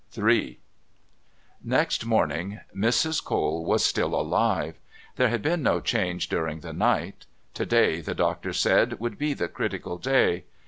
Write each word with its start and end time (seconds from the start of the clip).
III 0.17 0.57
Next 1.63 2.07
morning 2.07 2.59
Mrs. 2.75 3.23
Cole 3.23 3.63
was 3.63 3.85
still 3.85 4.15
alive. 4.19 4.79
There 5.15 5.29
had 5.29 5.43
been 5.43 5.61
no 5.61 5.79
change 5.79 6.27
during 6.27 6.61
the 6.61 6.73
night; 6.73 7.27
to 7.53 7.67
day, 7.67 8.01
the 8.01 8.15
doctor 8.15 8.51
said, 8.51 8.99
would 8.99 9.19
be 9.19 9.35
the 9.35 9.47
critical 9.47 9.99
day. 9.99 10.45